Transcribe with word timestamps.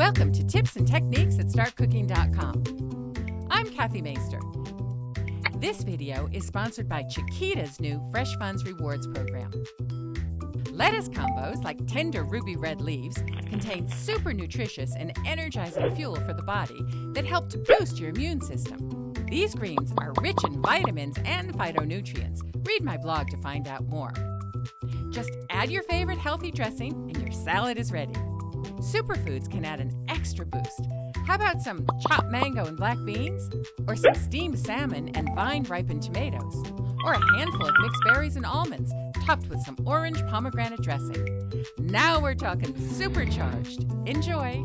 Welcome 0.00 0.32
to 0.32 0.42
Tips 0.46 0.76
and 0.76 0.88
Techniques 0.88 1.38
at 1.38 1.48
StartCooking.com. 1.48 3.46
I'm 3.50 3.68
Kathy 3.68 4.00
Maister. 4.00 4.40
This 5.60 5.82
video 5.82 6.26
is 6.32 6.46
sponsored 6.46 6.88
by 6.88 7.02
Chiquita's 7.02 7.78
new 7.80 8.00
Fresh 8.10 8.34
Funds 8.36 8.64
Rewards 8.64 9.06
program. 9.08 9.50
Lettuce 10.72 11.10
combos 11.10 11.62
like 11.62 11.86
tender 11.86 12.24
ruby 12.24 12.56
red 12.56 12.80
leaves 12.80 13.18
contain 13.50 13.86
super 13.90 14.32
nutritious 14.32 14.96
and 14.96 15.12
energizing 15.26 15.94
fuel 15.94 16.16
for 16.16 16.32
the 16.32 16.44
body 16.44 16.82
that 17.12 17.26
help 17.26 17.50
to 17.50 17.58
boost 17.58 17.98
your 17.98 18.08
immune 18.08 18.40
system. 18.40 19.12
These 19.28 19.54
greens 19.54 19.92
are 19.98 20.14
rich 20.22 20.42
in 20.46 20.62
vitamins 20.62 21.18
and 21.26 21.52
phytonutrients. 21.52 22.40
Read 22.66 22.82
my 22.82 22.96
blog 22.96 23.28
to 23.28 23.36
find 23.36 23.68
out 23.68 23.84
more. 23.84 24.14
Just 25.10 25.36
add 25.50 25.70
your 25.70 25.82
favorite 25.82 26.16
healthy 26.16 26.50
dressing 26.50 26.94
and 26.94 27.20
your 27.20 27.32
salad 27.32 27.76
is 27.76 27.92
ready. 27.92 28.14
Superfoods 28.80 29.50
can 29.50 29.66
add 29.66 29.78
an 29.80 29.94
extra 30.08 30.46
boost. 30.46 30.80
How 31.26 31.34
about 31.34 31.60
some 31.60 31.86
chopped 32.08 32.30
mango 32.30 32.64
and 32.64 32.78
black 32.78 32.96
beans? 33.04 33.50
Or 33.86 33.94
some 33.94 34.14
steamed 34.14 34.58
salmon 34.58 35.10
and 35.10 35.28
vine 35.34 35.64
ripened 35.64 36.02
tomatoes? 36.02 36.64
Or 37.04 37.12
a 37.12 37.36
handful 37.36 37.66
of 37.66 37.74
mixed 37.78 38.02
berries 38.04 38.36
and 38.36 38.46
almonds 38.46 38.90
topped 39.26 39.48
with 39.50 39.60
some 39.60 39.76
orange 39.84 40.26
pomegranate 40.28 40.80
dressing? 40.80 41.52
Now 41.76 42.20
we're 42.20 42.34
talking 42.34 42.74
supercharged. 42.92 43.84
Enjoy! 44.06 44.62